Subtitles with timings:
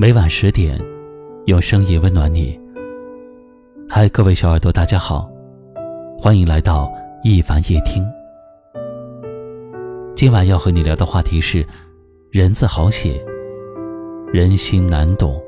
[0.00, 0.80] 每晚十点，
[1.46, 2.56] 用声音温暖你。
[3.88, 5.28] 嗨，各位小耳朵，大家好，
[6.16, 6.88] 欢迎来到
[7.24, 8.06] 一凡夜听。
[10.14, 11.66] 今晚要和你聊的话题是：
[12.30, 13.20] 人字好写，
[14.32, 15.42] 人心难懂。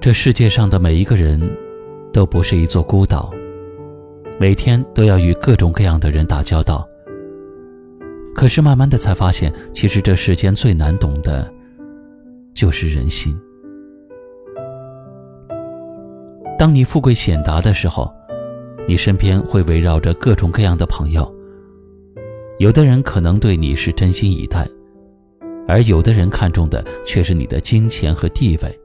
[0.00, 1.38] 这世界上的每一个人，
[2.10, 3.30] 都不是一座孤岛，
[4.40, 6.88] 每天都要与各种各样的人打交道。
[8.34, 11.52] 可是慢慢的才发现，其实这世间最难懂的，
[12.54, 13.38] 就是人心。
[16.58, 18.12] 当你富贵显达的时候，
[18.86, 21.32] 你身边会围绕着各种各样的朋友。
[22.58, 24.68] 有的人可能对你是真心以待，
[25.66, 28.80] 而有的人看重的却是你的金钱和地位。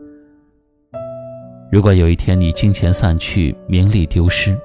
[1.71, 4.57] 如果有一天你金钱散去，名利丢失，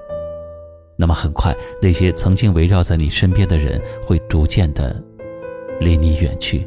[1.02, 5.02] 那么很快那些曾经围绕在你身边的人会逐渐的
[5.80, 6.64] 离你远去。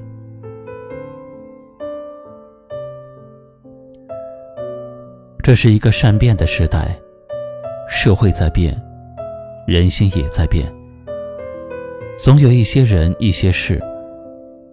[5.41, 6.99] 这是一个善变的时代，
[7.87, 8.77] 社会在变，
[9.65, 10.69] 人心也在变。
[12.17, 13.81] 总有一些人、一些事，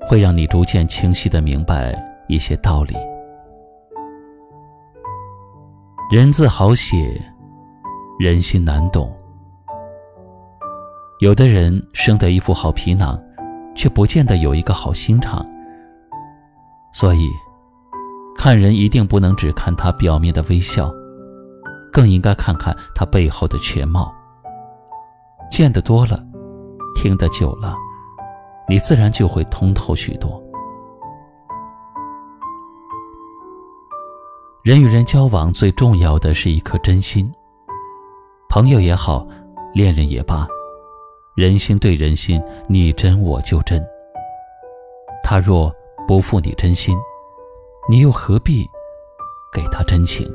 [0.09, 1.97] 会让你逐渐清晰的明白
[2.27, 2.97] 一些道理。
[6.11, 6.97] 人字好写，
[8.19, 9.17] 人心难懂。
[11.23, 13.17] 有的人生得一副好皮囊，
[13.77, 15.47] 却不见得有一个好心肠。
[16.93, 17.31] 所以，
[18.35, 20.93] 看人一定不能只看他表面的微笑，
[21.93, 24.13] 更应该看看他背后的全貌。
[25.49, 26.21] 见得多了，
[26.97, 27.77] 听得久了，
[28.69, 30.43] 你自然就会通透许多。
[34.65, 37.33] 人与人交往最重要的是一颗真心。
[38.49, 39.25] 朋友也好，
[39.73, 40.49] 恋人也罢，
[41.35, 43.83] 人心对人心，你真我就真。
[45.25, 45.75] 他若
[46.07, 46.95] 不负你真心，
[47.89, 48.67] 你又何必
[49.51, 50.31] 给他真情？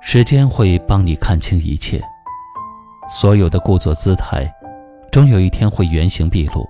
[0.00, 2.00] 时间会帮你看清一切，
[3.10, 4.48] 所有的故作姿态，
[5.10, 6.64] 终有一天会原形毕露。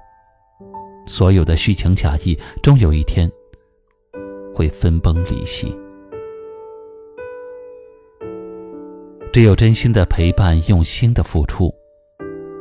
[1.06, 3.30] 所有的虚情假意，终有一天
[4.54, 5.76] 会分崩离析。
[9.30, 11.72] 只有真心的陪伴，用心的付出，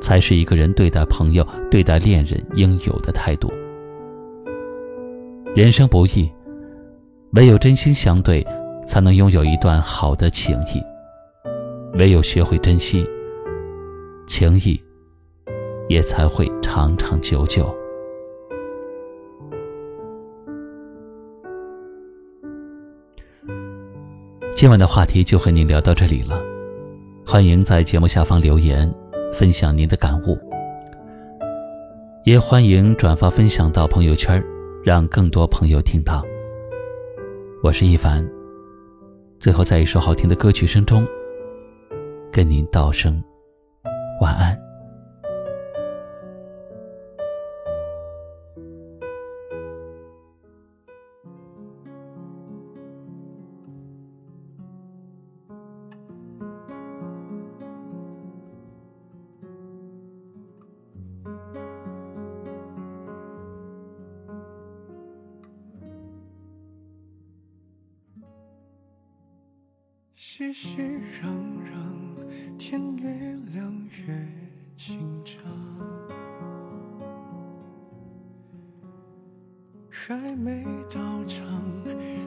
[0.02, 3.52] 才是一个人对待朋友、对待恋人应有的态度。
[5.56, 6.30] 人生不易，
[7.32, 8.46] 唯有真心相对，
[8.86, 10.84] 才能拥有一段好的情谊。
[11.98, 13.08] 唯有学会珍惜，
[14.28, 14.80] 情谊
[15.88, 17.74] 也才会长长久久。
[24.54, 26.44] 今晚的话题就和您聊到这里了，
[27.30, 28.90] 欢迎在节目下方留言，
[29.34, 30.40] 分享您的感悟，
[32.24, 34.42] 也欢迎转发分享到朋友圈，
[34.82, 36.24] 让更多朋友听到。
[37.62, 38.26] 我是一凡，
[39.40, 41.06] 最后在一首好听的歌曲声中，
[42.32, 43.22] 跟您道声
[44.22, 44.67] 晚安。
[70.38, 71.26] 熙熙攘
[71.66, 73.10] 攘，天越
[73.56, 73.74] 亮
[74.06, 74.16] 越
[74.76, 75.36] 紧张，
[79.90, 81.44] 还没到场，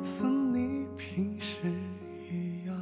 [0.03, 1.69] 似你平时
[2.29, 2.77] 一样，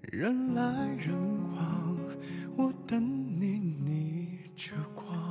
[0.00, 1.14] 人来人
[1.52, 1.94] 往，
[2.56, 3.02] 我等
[3.38, 5.29] 你，逆着光。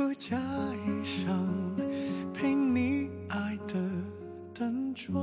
[0.00, 1.28] 出嫁衣裳，
[2.32, 3.74] 陪你爱的
[4.54, 5.14] 淡妆。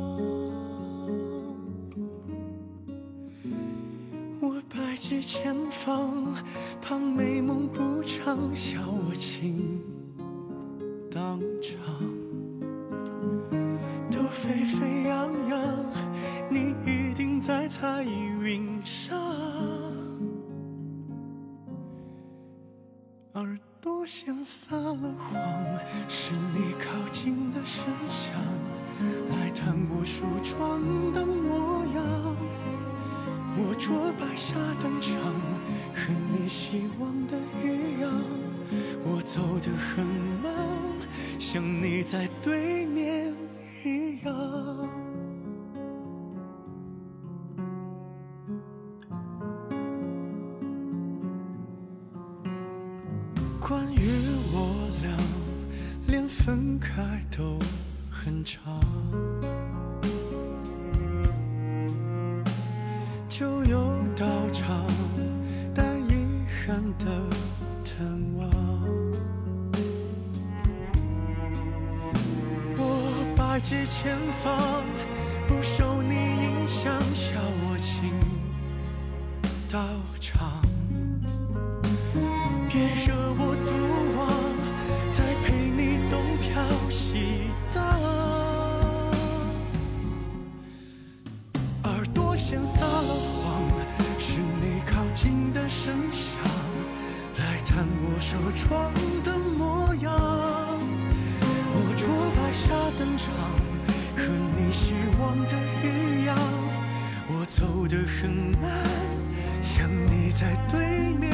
[4.40, 6.32] 我百计千方，
[6.80, 9.82] 怕美梦不长，笑我情
[11.10, 11.82] 当场。
[14.12, 15.86] 都沸沸扬扬，
[16.52, 19.57] 你一定在彩云上。
[24.08, 25.44] 像撒了谎，
[26.08, 28.34] 是你靠近的声响，
[29.30, 32.36] 来探我梳妆的模样。
[33.58, 35.14] 我着白纱登场，
[35.94, 38.10] 和你希望的一样。
[39.04, 40.06] 我走得很
[40.42, 40.54] 慢，
[41.38, 43.36] 像你在对面
[43.84, 44.90] 一样。
[56.08, 57.60] 连分开都
[58.10, 58.82] 很长，
[63.28, 64.88] 就有道场，
[65.76, 66.26] 带遗
[66.66, 67.06] 憾的
[67.84, 68.08] 探
[68.38, 68.50] 望。
[72.78, 74.84] 我百计千方，
[75.46, 78.14] 不受你影响，笑我情
[79.70, 79.78] 到
[80.22, 80.57] 场。
[105.28, 105.54] 望的
[105.84, 106.38] 一样。
[107.28, 108.32] 我走得很
[108.62, 108.72] 慢，
[109.62, 111.30] 像你在对面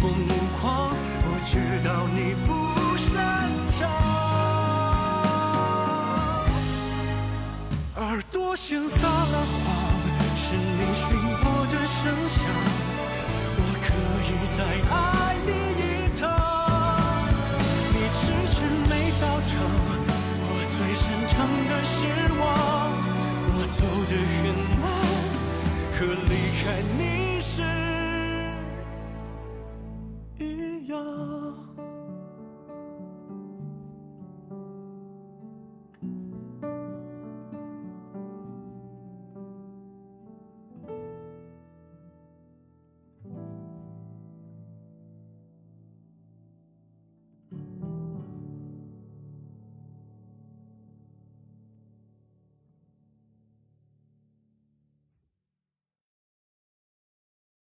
[0.00, 0.12] 疯
[0.60, 0.90] 狂，
[1.24, 2.48] 我知道你不
[2.96, 3.78] 擅长。
[7.96, 9.66] 耳朵先撒了谎，
[10.36, 11.98] 是你寻我的声
[12.28, 12.77] 响。
[30.38, 31.37] 一样。